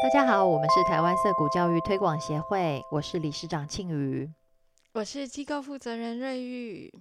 [0.00, 4.30] 大家好，我们是台湾色谷教育推广协会，我是理事长庆瑜，
[4.92, 6.92] 我是机构负责人瑞玉，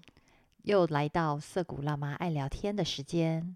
[0.64, 3.56] 又来到色谷辣妈爱聊天的时间。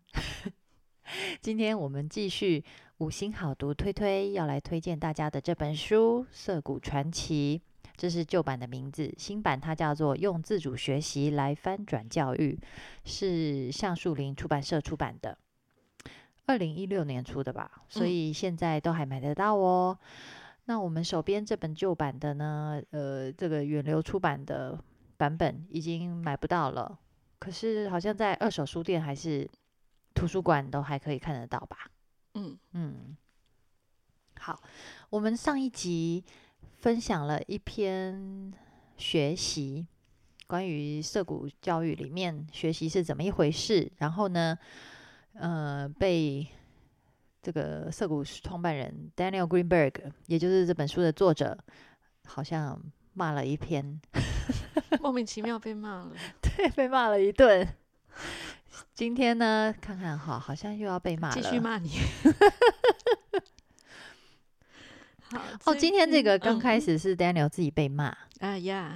[1.42, 2.64] 今天我们继续
[3.00, 7.60] 五星好读推推，要来推荐大家的这本书《色谷传奇》，
[7.98, 12.60] 这是旧版的名字，新版它叫做《用自主学习来翻转教育》，
[13.10, 15.36] 是橡树林出版社出版的。
[16.48, 19.98] 二零一六年出的吧，所以现在都还买得到哦。
[20.66, 22.82] 那我们手边这本旧版的呢？
[22.92, 24.78] 呃，这个远流出版的
[25.18, 27.00] 版本已经买不到了，
[27.40, 29.50] 可是好像在二手书店还是
[30.14, 31.90] 图书馆都还可以看得到吧？
[32.36, 33.18] 嗯嗯。
[34.40, 34.62] 好，
[35.10, 36.24] 我们上一集
[36.80, 38.54] 分享了一篇
[38.98, 39.88] 学习，
[40.48, 44.58] 关于涉谷教育里面学习是怎么一回事，然后呢？
[45.34, 46.48] 呃，被
[47.42, 49.94] 这个涩谷创办人 Daniel Greenberg，
[50.28, 51.58] 也就是这本书的作者，
[52.26, 52.80] 好像
[53.14, 54.00] 骂了一篇，
[55.02, 57.68] 莫名其妙被骂了， 对，被骂了一顿。
[58.94, 61.92] 今天呢，看看哈，好像又要被骂了，继续骂你。
[65.32, 68.96] 好哦，今天这个刚开始是 Daniel 自己被骂，哎呀。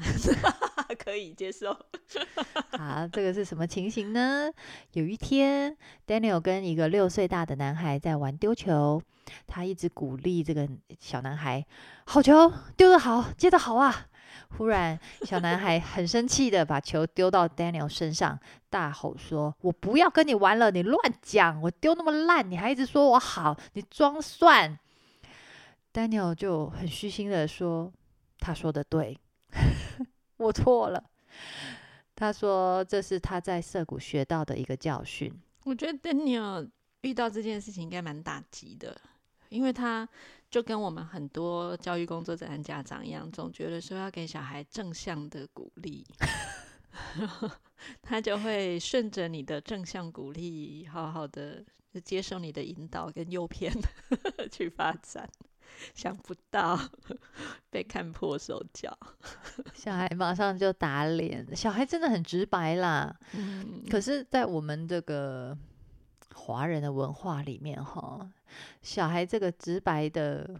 [0.96, 1.78] 可以接受。
[2.78, 4.50] 好，这个是什么情形呢？
[4.94, 5.76] 有一天
[6.08, 9.02] ，Daniel 跟一个六岁大的男孩在玩丢球，
[9.46, 10.68] 他一直鼓励这个
[11.00, 11.66] 小男孩
[12.08, 14.08] ：“好球，丢得好，接得好啊！”
[14.58, 21.62] 忽然，小男孩很生气的把球丢到 Daniel 身上，大吼说：“我不要跟你玩了，你乱讲！
[21.62, 24.78] 我丢那么烂，你还一直说我好，你装蒜。
[25.94, 27.92] ”Daniel 就很虚心的说
[28.40, 29.18] ：“他说的对。”
[30.38, 31.04] 我错了，
[32.16, 35.34] 他说这是他在涩谷学到的一个教训。
[35.64, 36.70] 我觉得 Daniel
[37.02, 39.00] 遇到这件事情应该蛮打击的，
[39.50, 40.08] 因为他
[40.50, 46.06] 就跟我们很多教育工作者和家长一样，总觉得说要给小孩正向的鼓励，
[48.02, 51.64] 他就会顺着你的正向鼓励，好好的
[52.04, 53.74] 接受你的引导跟诱骗
[54.52, 55.30] 去发展。
[55.94, 56.80] 想不到
[57.70, 58.98] 被看破手脚，
[59.74, 61.46] 小孩马上就打脸。
[61.56, 63.16] 小孩真的很直白啦。
[63.34, 65.58] 嗯，可是，在我们这个
[66.34, 68.30] 华人的文化里面，哈，
[68.82, 70.60] 小孩这个直白的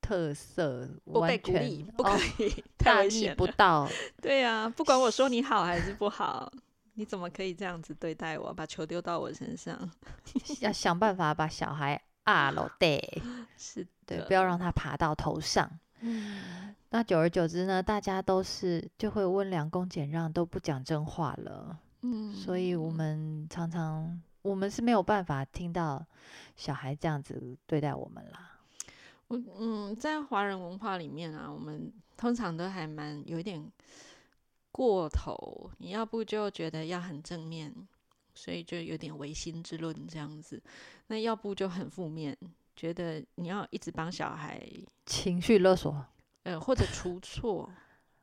[0.00, 3.88] 特色，完全不可以大逆不道。
[4.20, 6.52] 对呀，不管我说你好还是不好，
[6.94, 8.52] 你怎么可以这样子对待我？
[8.52, 9.90] 把球丢到我身上，
[10.60, 12.02] 要想办法把小孩。
[12.24, 13.22] 啊，老对，
[13.58, 15.70] 是对，不要让他爬到头上。
[16.00, 21.78] 嗯，那久而久之呢，大家都是就会温良恭俭让，都不讲真话了。
[22.02, 26.04] 嗯，所以我们常常我们是没有办法听到
[26.56, 28.58] 小孩这样子对待我们啦。
[29.28, 33.64] 我嗯，在华人文化里面啊，我们通常都还蛮有一点
[34.72, 37.72] 过头，你要不就觉得要很正面。
[38.34, 40.62] 所以就有点唯心之论这样子，
[41.08, 42.36] 那要不就很负面，
[42.74, 44.66] 觉得你要一直帮小孩
[45.04, 46.04] 情绪勒索，
[46.44, 47.70] 呃，或者出错，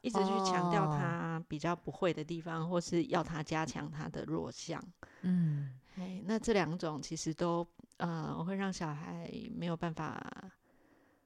[0.01, 4.83] 一直去强调他比较不会的地方，或是要他加强他的弱项。
[5.21, 10.51] 嗯，哎，那这两种其实都呃会让小孩没有办法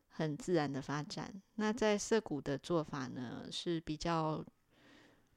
[0.10, 1.34] 很自然的发展。
[1.56, 4.44] 那在涩谷的做法呢是比较。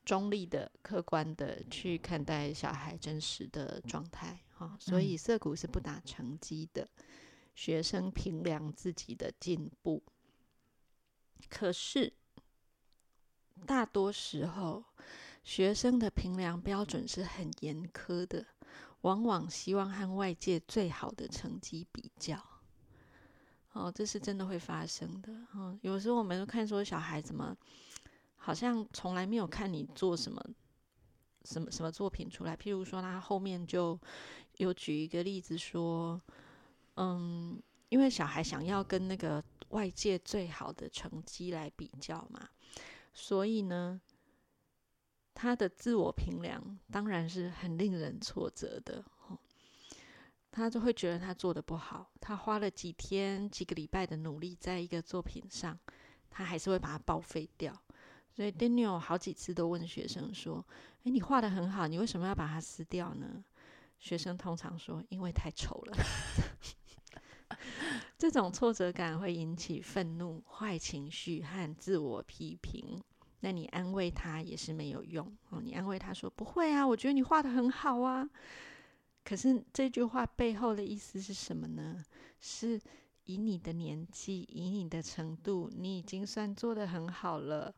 [0.06, 6.88] 中立的、客观的去看待小孩真实的状态，哈，所以色谷是不打成绩的，
[7.56, 10.00] 学生评量自己的进步。
[11.50, 12.12] 可是
[13.66, 14.84] 大多时候，
[15.42, 18.46] 学生的评量标准是很严苛的，
[19.00, 22.40] 往往希望和外界最好的成绩比较。
[23.72, 25.44] 哦，这是真的会发生的。
[25.46, 27.56] 哈，有时候我们看说小孩怎么。
[28.46, 30.40] 好像从来没有看你做什么
[31.44, 32.56] 什么什么作品出来。
[32.56, 34.00] 譬如说，他后面就
[34.58, 36.22] 有举一个例子说，
[36.94, 42.48] 嗯，因为小孩想要跟那个外界最好的成绩来比较嘛，
[43.12, 44.00] 所以呢，
[45.34, 49.04] 他的自我评量当然是很令人挫折的。
[50.52, 55.76] 他就会觉得他做的不好，他花了几天、几个礼拜的努力在一个作品上，
[56.30, 57.82] 他还是会把它报废掉。
[58.36, 60.62] 所以 Daniel 好几次都问学生说
[61.04, 63.42] ：“哎，你画的很好，你为什么要把它撕掉呢？”
[63.98, 65.96] 学生通常说：“因为太丑了。
[68.18, 73.02] ”这种挫折感会引起愤怒、坏情绪和自我批评。
[73.40, 75.62] 那你安慰他也是没有用哦。
[75.62, 78.28] 你安慰他说：“不会啊，我觉得你画的很好啊。”
[79.24, 82.04] 可是这句话背后的意思是什么呢？
[82.38, 82.78] 是
[83.24, 87.74] 以你的年纪，以你的程度，你已经算做得很好了。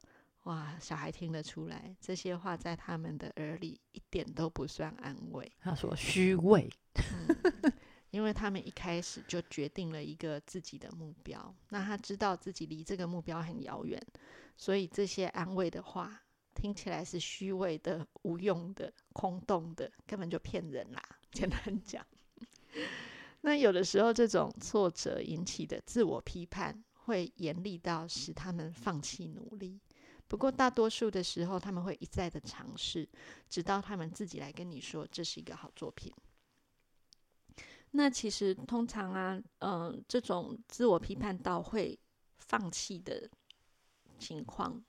[0.49, 5.53] 哇，小孩听得出来，这些话在他们的耳里一点都不算安慰。
[5.61, 6.71] 他说虚伪，
[8.09, 14.03] 因为他们一开始就决定了一个自己的目标，那他知道自己离这个目标很遥远，
[14.57, 16.23] 所以这些安慰的话
[16.55, 21.03] 听起来是虚伪的、无用的、空洞的，根本就骗人啦。
[21.31, 22.03] 简单讲，
[23.43, 29.79] 那有的时候这种挫折引起的自我批判会严厉到使他们放弃努力。
[30.29, 33.09] 不过，大多数的时候，他们会一再的尝试，
[33.49, 36.13] 直到他们自己来跟你说这是一个好作品。
[37.93, 41.99] 那其实通常啊，嗯，这种自我批判到会
[42.37, 43.31] 放弃的
[44.19, 44.85] 情况，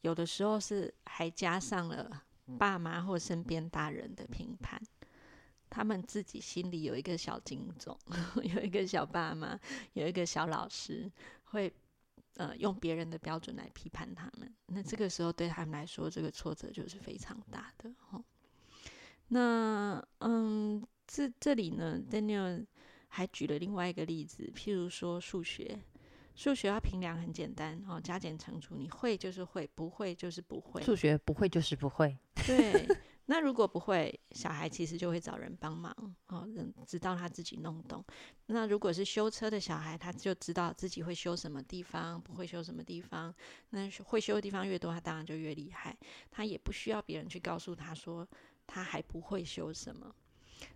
[0.00, 2.24] 有的时候是还加上了
[2.58, 4.82] 爸妈或身边大人的评判，
[5.70, 7.96] 他们自己心里有一个小警总，
[8.42, 9.56] 有一个小爸妈，
[9.92, 11.08] 有一个小老师
[11.44, 11.72] 会。
[12.38, 18.22] 呃，用别人的标准来批判他们，那这个时候对他们来说，这个挫折就是非常大的哈。
[19.26, 22.64] 那嗯，这这里呢，Daniel
[23.08, 25.80] 还举了另外一个例子，譬如说数学，
[26.36, 30.80] 数学要评量很简单哦，加减乘除，你会就是会，不会就是不会。
[30.82, 32.16] 数学不会就是不会。
[32.46, 32.86] 对。
[33.26, 35.94] 那如果不会，小孩其实就会找人帮忙
[36.26, 38.04] 哦，人直到他自己弄懂。
[38.46, 43.34] 那如果是修车的小孩，他就知道自己会修什么地方，不会修什么地方。
[43.70, 45.96] 那会修的地方越多，他当然就越厉害。
[46.30, 48.28] 他也不需要别人去告诉他说
[48.66, 50.14] 他还不会修什么。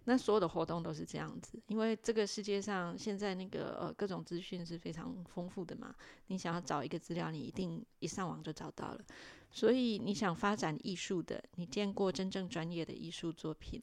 [0.05, 5.94] 那所有的活动都是这样子，因为这个世界上现在那个呃各种资讯是非常丰富的嘛。
[6.26, 9.05] 你想要找一个资料，你一定一上网就找到了。
[9.50, 13.81] 所以你想发展艺术的，你见过真正专业的艺术作品；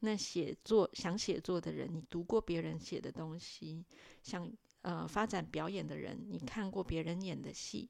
[0.00, 3.82] 那写作想写作的人，你读过别人写的东西；
[4.22, 4.50] 想
[4.82, 7.88] 呃发展表演的人，你看过别人演的戏；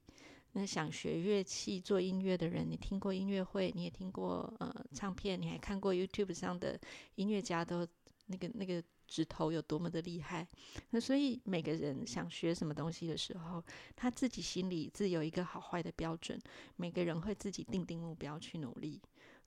[0.56, 6.80] 那想学乐器做音乐的人，你听过音乐会，你也听过呃唱片，你还看过 YouTube 上的
[7.16, 7.86] 音乐家都
[8.26, 8.82] 那个那个。
[9.08, 10.44] 指头有多么的厉害，
[10.90, 13.62] 那所以每个人想学什么东西的时候，
[13.94, 16.36] 他自己心里自有一个好坏的标准。
[16.74, 19.00] 每个人会自己定定目标去努力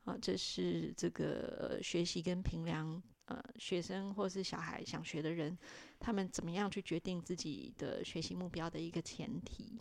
[0.06, 5.58] 啊，这是这个学习跟评量呃学生或是小孩想学的人，
[6.00, 9.78] 他们怎么样去决定自己的学习目标的一个前提。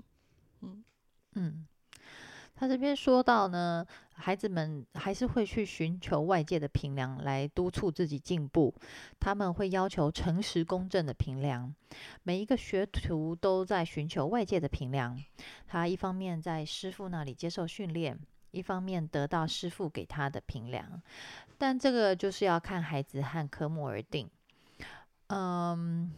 [0.62, 0.82] 嗯
[1.38, 1.66] 嗯。
[2.54, 8.74] 他这边说到呢，孩子们还是会去寻求外界的评量来督促自己进步。
[9.20, 11.72] 他们会要求诚实公正的评量。
[12.24, 15.16] 每一个学徒都在寻求外界的评量。
[15.68, 18.18] 他一方面在师傅那里接受训练，
[18.50, 21.00] 一方面得到师傅给他的评量。
[21.58, 24.28] 但这个就是要看孩子和科目而定。
[25.28, 26.12] 嗯。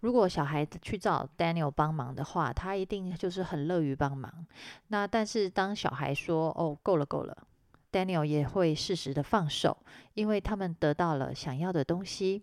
[0.00, 4.46] 如果小孩子去找 Daniel 帮忙的话，他一定就是很乐于帮忙。
[4.88, 7.46] 那但是当小孩说“哦，够了，够了
[7.92, 9.76] ”，Daniel 也会适时的放手，
[10.14, 12.42] 因为他们得到了想要的东西。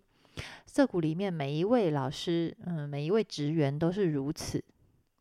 [0.66, 4.64] 涩谷里面每一位老师，嗯，每一位职员都是如此。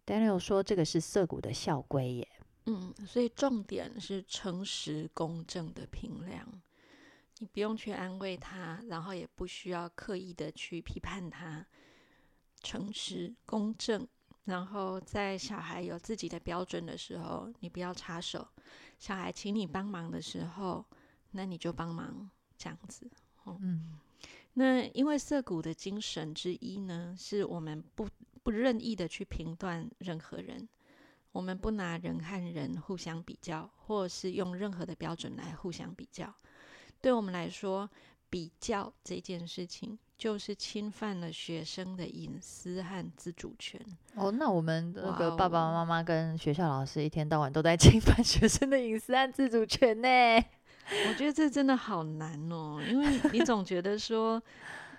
[0.05, 2.27] Daniel 说：“这个是涩谷的校规耶。”
[2.67, 6.47] 嗯，所以重点是诚实公正的评量。
[7.39, 11.65] 你不用去安慰他，然后也不需要刻意的去批判他。
[12.61, 14.07] 诚实、公正，
[14.45, 18.47] 然后在小孩有自己的标准的时候，你不要插手。
[18.99, 20.85] 小孩请你帮忙的时候，
[21.31, 23.09] 那你就帮忙，这样子。
[23.45, 23.99] 嗯，
[24.53, 28.07] 那因为涩谷的精神之一呢，是我们不
[28.43, 30.69] 不任意的去评断任何人，
[31.31, 36.31] 我们不拿人和人互相比较，或是用任何的标准来互相比较。
[37.01, 37.89] 对我们来说，
[38.31, 39.99] 比较这件事情。
[40.17, 43.81] 就是侵犯了学生的隐私和自主权。
[44.13, 50.07] 哦，那我们那个爸爸妈妈跟学校老师一天到晚都在侵犯学生的隐私和自主权呢。
[51.07, 54.39] 我觉得这真的好难哦，因为你总觉得说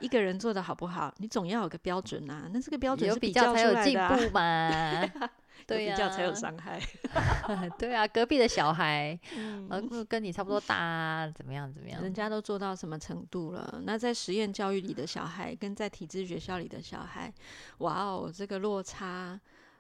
[0.01, 2.51] 一个人做的好不好，你总要有个标准啊。
[2.53, 5.05] 那这个标准是比较才有进步嘛？
[5.67, 6.81] 对呀，比较才有伤害。
[7.79, 9.19] 对啊，隔壁的小孩，
[9.71, 11.73] 呃，跟你差不多大，怎么样？
[11.73, 12.03] 怎么样？
[12.03, 13.81] 人家都做到什么程度了？
[13.85, 17.33] 那在实验教育里的小孩，跟在体制学校里的小孩，
[17.79, 19.39] 哇哦，这个落差，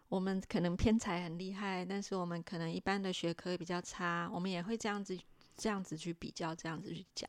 [0.08, 5.18] 我们可能偏才很厉害，但是我们可能一般的学科比较差，我们也会这样子，
[5.56, 7.28] 这样子去比较，这样子去讲。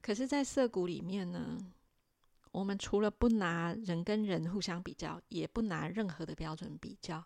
[0.00, 1.58] 可是，在涩谷里面呢，
[2.52, 7.24] 我们除了不拿人跟人互相比较，也不拿任何的标准比较。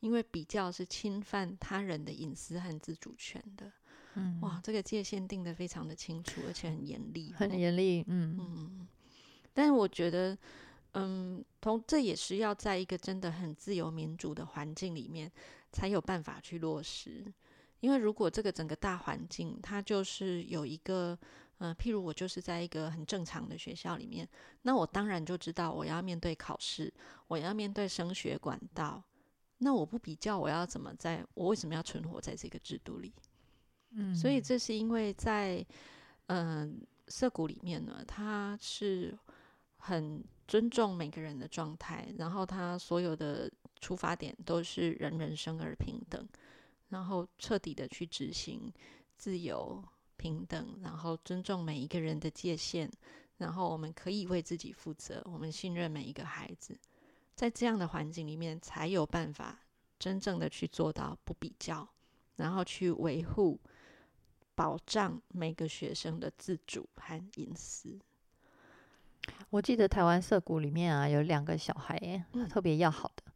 [0.00, 3.70] 因为比较是侵犯他人的隐私和自主权的，
[4.14, 8.88] 嗯，哇，这个界限定的非常的清楚，而且很严厉，很严厉，嗯嗯。
[9.52, 10.36] 但是我觉得，
[10.92, 15.30] 嗯，同这也是要在一个真的很自由民主的环境里面
[15.70, 17.24] 才有办法去落实。
[17.80, 21.18] 因为如果这个整个大环境它就是有一个，
[21.58, 24.26] 嗯，譬如我就是在一个很正常的学校里面，
[24.62, 26.92] 那我当然就知道我要面对考试，
[27.28, 29.02] 我要面对升学管道。
[29.62, 31.22] 那我不比较，我要怎么在？
[31.34, 33.12] 我为什么要存活在这个制度里？
[33.90, 35.64] 嗯，所以这是因为在
[36.28, 39.18] 嗯涩谷里面呢，它是
[39.76, 43.50] 很尊重每个人的状态，然后他所有的
[43.80, 46.26] 出发点都是人人生而平等，
[46.88, 48.72] 然后彻底的去执行
[49.16, 49.84] 自由
[50.16, 52.90] 平等，然后尊重每一个人的界限，
[53.36, 56.78] 然后我们可以为自己负责，我们信任每一个孩子。
[57.40, 59.60] 在这样的环境里面，才有办法
[59.98, 61.88] 真正的去做到不比较，
[62.36, 63.58] 然后去维护、
[64.54, 67.98] 保障每个学生的自主和隐私。
[69.48, 73.32] 我记得台湾社谷里面啊，有两个小孩特别要好的，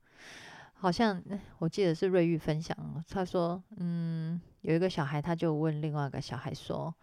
[0.75, 1.25] 好像
[1.57, 2.77] 我记得是瑞玉分享，
[3.09, 6.95] 他说：“嗯，有一个小孩他就问另外一个小孩说：‘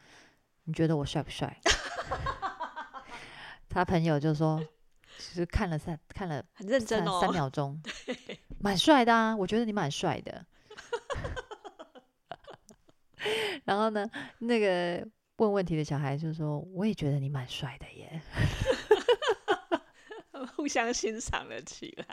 [0.65, 1.60] 你觉得我帅不帅？’
[3.67, 4.63] 他朋友就说。”
[5.21, 7.79] 其实看了三看了很认真哦，三秒钟，
[8.59, 10.45] 蛮帅的啊，我觉得你蛮帅的。
[13.65, 14.09] 然后呢，
[14.39, 18.21] 那个问问题的小孩就说：“我也觉得你蛮帅的耶。
[20.55, 22.05] ”互相欣赏了起来，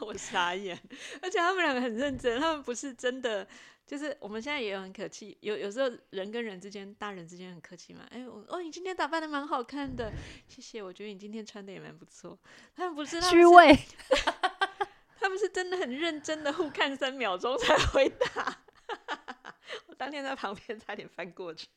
[0.00, 0.78] 我傻眼。
[1.20, 3.46] 而且他们两个很认真，他们不是真的。
[3.86, 8.06] 就是我们现在也有很客气，有有时候人跟人之间，大人之间很客气嘛。
[8.10, 10.10] 哎，我哦，你今天打扮的蛮好看的，
[10.48, 10.82] 谢谢。
[10.82, 12.38] 我觉得你今天穿的也蛮不错。
[12.74, 13.78] 他们不是虚伪，
[15.20, 18.58] 他们是真的很认真的互看三秒钟才回答。
[19.86, 21.68] 我当天在旁边差点翻过去。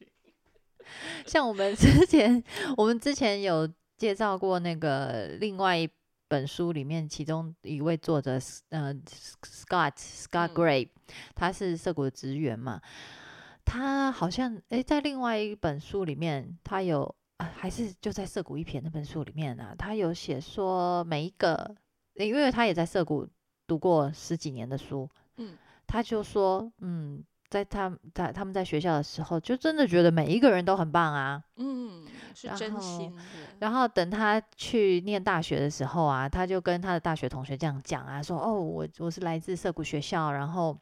[1.26, 2.42] 像我们之前，
[2.78, 5.90] 我们之前有介绍过那个另外一。
[6.28, 10.90] 本书里面，其中一位作者，呃，Scott Scott Gray，
[11.36, 12.82] 他是涩谷的职员嘛。
[13.66, 21.76] 他好像诶，在另外一本书里面，他有啊还是就在涩谷一篇那本书里面呢，他有写说每一个，
[22.16, 23.28] 因为他也在涩谷
[23.66, 27.24] 读过十几年的书，嗯，他就说，嗯。
[27.50, 31.42] 在他在他们在学校的时候，就真的觉得每一个人都很棒啊。
[31.56, 33.22] 嗯，是真心的。
[33.60, 40.77] 然后等他去念大学的时候啊，他就跟他的大学同学这样讲啊，说：“哦，我我是来自涩谷学校，然后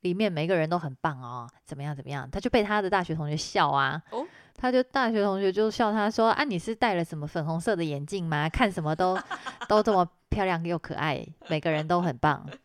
[0.00, 4.02] 里面每个人都很棒哦，怎么样怎么样？”他就被他的大学同学笑啊。
[4.10, 4.26] 哦。
[4.56, 8.48] 他就大学同学就笑他说：“啊，你是戴了什么粉红色的眼镜吗？
[8.48, 9.18] 看什么都
[9.68, 12.48] 都这么漂亮又可爱，每个人都很棒。”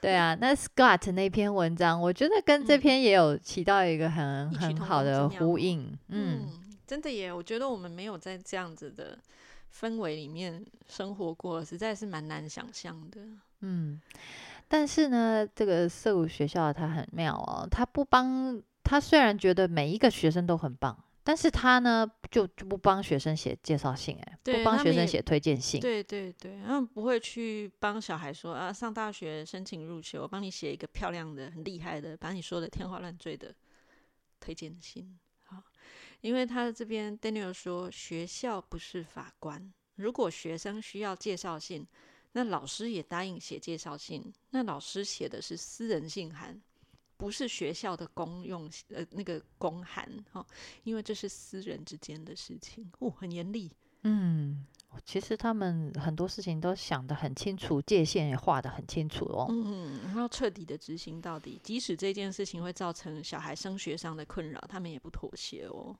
[0.00, 5.96] 对啊，那 Scott 那篇文章，我觉得跟这篇也有起到一个很很好的呼应。
[6.08, 6.48] 嗯，
[6.86, 9.18] 真的耶，我觉得我们没有在这样子的
[9.78, 13.20] 氛围里面生活过，实在是蛮难想象的。
[13.60, 14.00] 嗯，
[14.68, 20.96] 但是呢，这个社谷学校它很妙哦，它不帮它，虽然觉得每一个学生都很棒。
[21.30, 25.80] 但是他呢，就就不帮学生写介绍信，哎，不帮学生写推荐信。
[25.80, 33.54] 对对对，他们不会去帮小孩说啊，上大学申请入学，我帮你写一个漂亮的、很厉害的，把你说的天花乱坠的
[34.40, 35.20] 推荐信。
[35.44, 35.62] 好，
[36.20, 41.86] 因为他这边 Daniel 说，学校不是法官，如果学生需要介绍信，
[42.32, 46.60] 那老师也答应写介绍信，那老师写的是私人信函。
[47.20, 50.44] 不是学校的公用呃那个公函哈，
[50.84, 53.70] 因为这是私人之间的事情哦，很严厉。
[54.04, 54.64] 嗯，
[55.04, 59.46] 其实他们很多事情都想得很清楚，界限也画得很清楚哦。
[59.50, 65.94] 嗯，然后彻底的执行到底，即使这件事情会造成小孩升学上的困扰，他们也不妥协哦。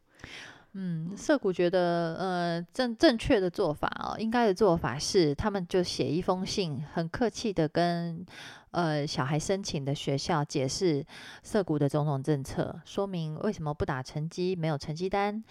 [0.73, 8.25] 嗯，涩谷觉得，呃，正正确的做法哦，应该的做法是，他们就写一封信，很客气的跟，
[8.71, 11.05] 呃，小孩申请的学校解释
[11.43, 15.43] 涉谷的种种政策，说明为什么不打成绩，没有成绩单。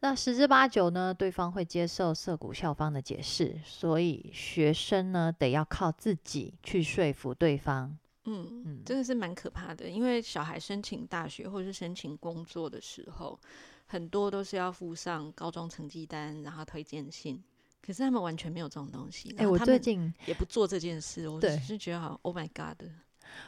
[0.00, 7.98] 那十之八九呢，对方会接受涉谷校方的解释，所以学生呢，得要靠自己去说服对方。
[8.24, 13.38] 嗯嗯，真的是蛮可怕的，因为小孩申请大学或是申请工作的时候。
[13.84, 17.42] 很多都是要附上高中成绩单，然后推荐信。
[17.84, 19.34] 可是他们完全没有这种东西。
[19.38, 21.28] 哎，我最近也不做这件事。
[21.28, 22.88] 我只是觉得好，Oh my God！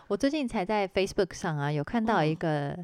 [0.08, 2.74] 我最近才在 Facebook 上啊，有看到一个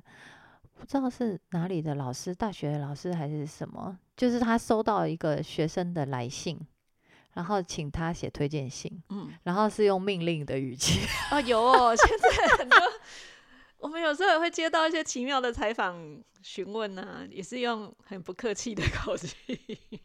[0.79, 6.59] 不知道是哪里的老师，大学的老师还是什么，就是他收到一个学生的来信，
[7.33, 9.03] 然后请他写推荐信。
[9.09, 11.01] 嗯，然后是用命令的语气。
[11.31, 12.79] 啊，有哦，现在很多。
[13.81, 15.97] 我们有时候也会接到一些奇妙的采访
[16.43, 19.35] 询问啊，也是用很不客气的口气，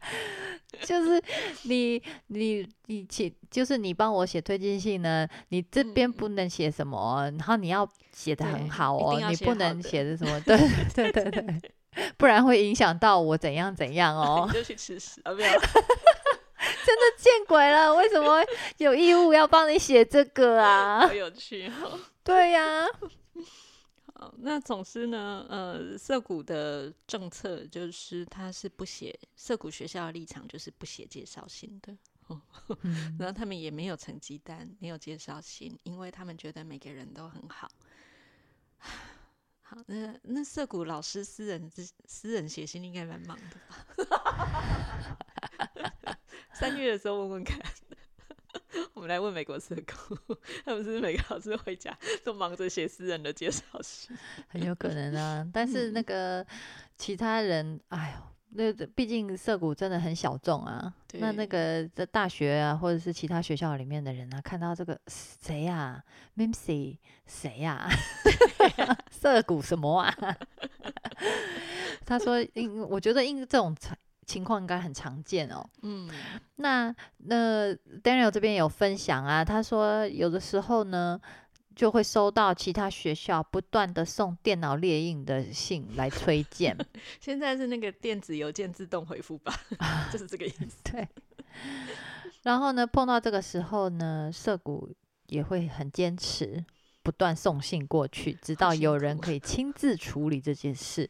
[0.84, 1.22] 就是
[1.63, 10.58] 你你你写，就是你帮我写推荐信呢，你这边不能写什么，然后你要写的很好哦，你不能写的什么，对
[10.94, 11.62] 对对对，
[12.17, 15.34] 不然会影响到我怎样怎样哦，就去吃屎啊！
[15.34, 18.41] 没有，真的见鬼了，为什么
[18.77, 21.08] 有义务要帮你写这个啊？
[21.08, 22.86] 好有趣哦，对呀。
[24.38, 31.98] 那总之呢，呃，涩谷的政策就是他是不写涩谷学校的立场，就是不写介绍信的。
[33.20, 37.70] 然后他们也没有成绩单，没有介绍信，因为他们觉得每个人都很好。
[39.62, 46.17] 好，那那涩谷老师私人私私人写信应该蛮忙的吧？
[46.53, 47.60] 三月的时候问问看。
[48.94, 54.15] 我们来问美国社工， 他们是每个老师回家都忙着写私人的介绍信，
[54.48, 55.48] 很有可能啊。
[55.53, 56.46] 但是那个
[56.98, 60.94] 其他人，哎呦，那毕竟涩谷真的很小众啊。
[61.13, 66.03] 那那个在大学啊，或者是其他学校里面的人啊，看到这个谁呀
[66.36, 67.89] ，Mimsy 谁呀，
[69.10, 70.13] 涩谷什么啊？
[72.05, 73.74] 他说，因我觉得因这种
[74.25, 75.63] 情况应该很常见哦。
[75.84, 76.10] 嗯，
[76.55, 81.20] 那那 Daniel 这边有分享啊，他说有的时候呢，
[81.75, 86.75] 就会收到其他学校不断的送电脑列印的信来推荐。
[87.22, 89.53] 现在是那个电子邮件自动回复吧，
[90.12, 90.77] 就是这个意思。
[90.91, 91.08] 对。
[92.44, 94.89] 然后呢，碰到这个时候呢，社谷
[95.27, 96.63] 也会很坚持，
[97.01, 101.10] 不断送信过去，直到有人可以亲自处理这件事。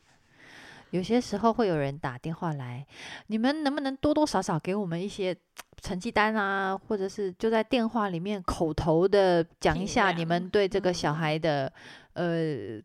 [0.91, 2.85] 有些时候会有人打电话来，
[3.27, 5.35] 你们能不能多多少少给我们一些
[5.81, 11.71] 成绩单啊，或者是就在电话里面口头的讲一下你们对这个小孩的
[12.13, 12.79] 呃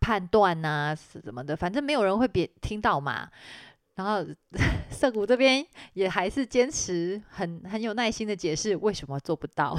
[0.00, 3.28] 判断呐，是什么的，反正没有人会别听到嘛。
[3.94, 4.26] 然后
[4.90, 9.78] 涩谷这边也还是坚持很很有耐心的解释为什么做不到。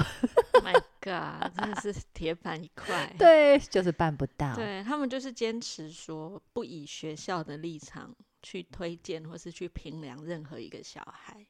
[0.64, 3.14] My God，真的是铁板一块。
[3.18, 4.54] 对，就是办不到。
[4.54, 11.46] 对他们就是坚持说不以学校的立场去推荐或是去评量任何一个小孩。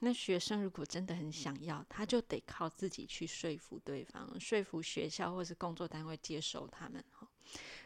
[0.00, 7.02] 那学生如果真的很想要，他就得靠自己去说服对方，说服学校或是工作单位接受他们。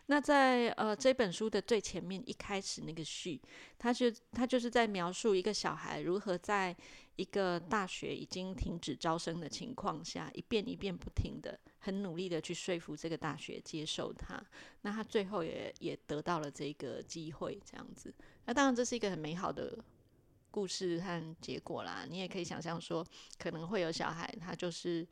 [0.07, 3.41] 那在呃这本书的最前面一开始那个序，
[3.79, 6.77] 他就他就是在描述一个小孩如何在
[7.21, 14.43] 一个大学已经停止招生的情况下，一遍一遍不停的很努力的去说服这个大学接受他。
[14.81, 18.15] 那他最后也也得到了这个机会，这样子。
[18.47, 19.79] 那当然这是一个很美好的
[20.51, 22.07] 故事和结果啦。
[22.09, 23.07] 你也可以想象说，
[23.39, 25.07] 可能会有小孩他就是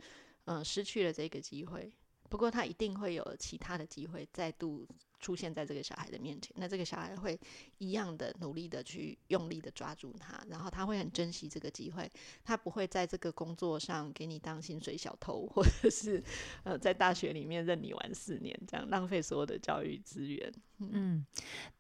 [0.47, 1.93] 嗯失去了这个机会。
[2.31, 4.89] 不过他一定会有其他的机会再度
[5.19, 7.39] 出现在这个小孩的面前，那这个小孩会
[7.79, 12.11] 一样的努力的去用力的抓住他，然后他会很珍惜这个机会，
[12.45, 16.23] 他不会在这个工作上给你当薪水小偷，或者是
[16.63, 20.53] 呃在大学里面任你玩四年，这样浪费所有的教育资源。
[20.79, 21.27] 嗯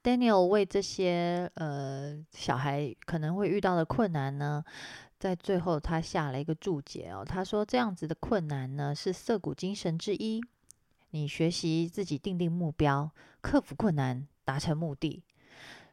[0.03, 4.65] ，Daniel 为这些呃小孩可能会遇到的困难呢？
[5.19, 7.25] 在最后，他下了一个注解哦。
[7.25, 10.41] 他说：“这样子的困难呢，是涩谷精神之一。
[11.11, 15.23] 你学习自己定定目标，克服困难，达成目的。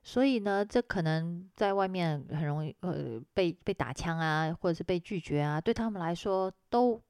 [0.03, 7.01] 所以呢，这可能在外面很容易呃被被打枪啊，或者是被拒绝啊，对他们来说都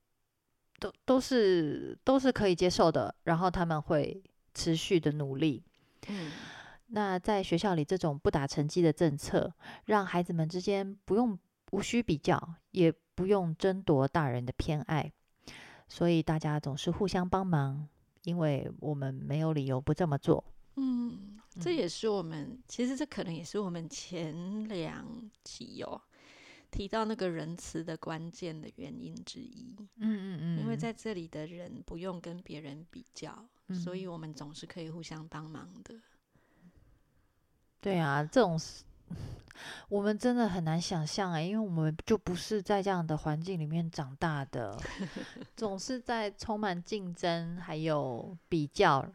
[0.80, 3.14] 都都是都是可以接受的。
[3.24, 5.64] 然后他们会持续的努力。
[6.08, 6.32] 嗯，
[6.88, 9.54] 那在学校里，这种不打成绩的政策，
[9.86, 11.38] 让孩子们之间不用。”
[11.72, 15.12] 无需比较，也不用争夺大人的偏爱，
[15.90, 17.90] 所以大家总是互相帮忙，
[18.26, 20.44] 因为我们没有理由不这么做。
[20.76, 25.06] 嗯，这也是我们其实这可能也是我们前两
[25.44, 26.02] 集哦
[26.70, 29.74] 提到那个仁慈的关键的原因之一。
[29.80, 35.96] 嗯嗯嗯，因为在这里的人不用跟别人比较，所以我们总是可以互相帮忙的。
[37.80, 38.60] 对啊，这种。
[39.90, 44.78] 我们真的很难想象哎，因为我们就不是在这样的环境里面长大的，
[45.56, 49.06] 总是在充满竞争还有比较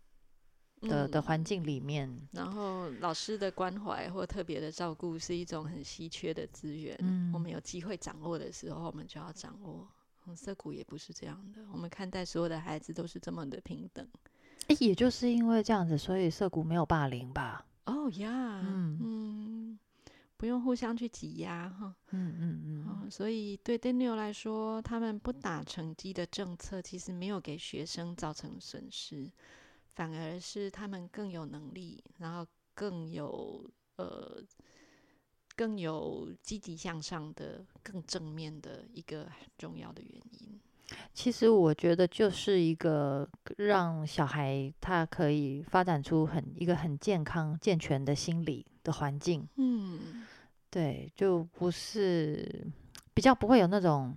[0.82, 2.08] 的的环境里面。
[2.32, 9.86] 然后老师的关怀或特别的照顾是一种很稀缺的资源，嗯，我们有机会掌握的时候，我们就要掌握。
[10.34, 14.04] 色谷也不是这样的，我们看待所有的孩子都是这么的平等。
[14.66, 17.64] 哎，也就是因为这样子，所以涩谷没有霸凌吧？
[17.86, 18.98] 哦呀，嗯。
[19.00, 19.78] 嗯，
[20.36, 29.30] 不用互相去挤压哈，嗯嗯嗯，所以对 Daniel 来说，他们不打成绩的政策其实没有给学生造成损失，
[29.94, 33.64] 反而是他们更有能力，然后更有
[33.96, 34.42] 呃
[35.56, 40.60] 更有积极向上的、更正面的一个很重要的原因。
[41.12, 49.46] 其实我觉得就是一个让小孩他可以发展出很一个很健康健全的心理的环境。
[49.56, 50.24] 嗯，
[50.70, 52.66] 对，就不是
[53.12, 54.16] 比较不会有那种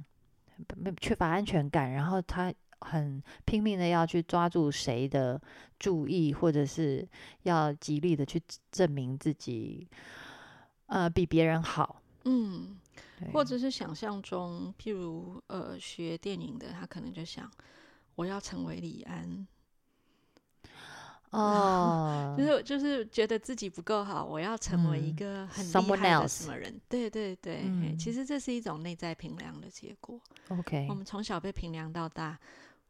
[1.01, 5.41] 缺乏安全感，然后他很拼命的要去抓住谁的
[5.79, 7.07] 注意，或者是
[7.43, 9.87] 要极力的去证明自己，
[10.85, 12.01] 呃，比别人好。
[12.25, 12.77] 嗯。
[13.33, 17.49] 或者是想象中，譬如呃，学电影的他可能就想，
[18.15, 19.47] 我要成为李安，
[21.31, 26.79] 哦，就是就是觉得自己不够好，我要成为一个很厉害的什么人？
[26.89, 30.19] 对对对，其实这是一种内在评量的结果。
[30.47, 32.39] OK，我们从小被评量到大，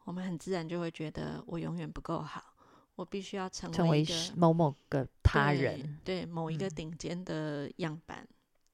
[0.05, 2.41] 我们很自然就会觉得我永远不够好，
[2.95, 8.25] 我必须要成为一个某某个他人，对某一个顶尖的样板。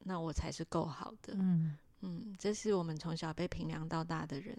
[0.05, 1.33] 那我才是够好的。
[1.35, 4.57] 嗯嗯，这是我们从小被评量到大的人。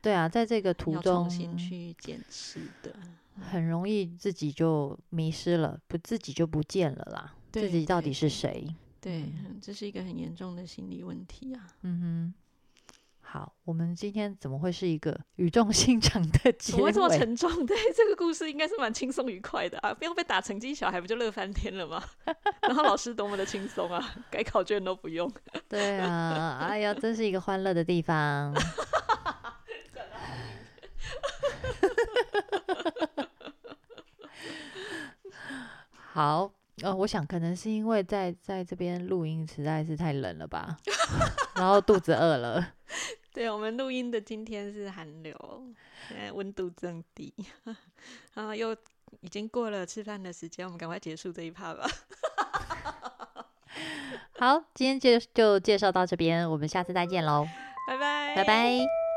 [0.00, 2.96] 对啊，在这个途中重新去检视的，
[3.38, 7.34] 很容易自己就迷失了，不自己就不见了啦。
[7.52, 8.74] 自己到底是谁？
[9.00, 11.66] 对，这是一个很严重的心理问题啊。
[11.82, 12.34] 嗯哼。
[13.32, 16.82] 好，我们今天怎么会是一个语重心长的 结尾？
[16.82, 17.48] 会这么沉重？
[17.64, 19.94] 对，这个故事应该是蛮轻松愉快的啊！
[19.94, 22.02] 不用被打成绩，小孩不就乐翻天了吗？
[22.62, 25.32] 然后老师多么的轻松啊，改考卷都不用。
[25.68, 28.52] 对啊，哎呀，真是一个欢乐的地方。
[35.94, 36.50] 好，
[36.82, 40.76] 呃，我想可能是因为在在这边录音实在是太冷了吧，
[41.54, 42.72] 然后肚子饿了。
[43.32, 45.34] 对我们录音的今天是寒流，
[46.08, 47.32] 现在温度正低，
[48.34, 48.76] 然后又
[49.20, 51.88] 已经过了吃饭的时间，我们赶快结束这一趴吧。
[54.38, 57.46] 好，今天就就介绍到这边，我们下次再见喽，
[57.86, 59.09] 拜拜，拜拜。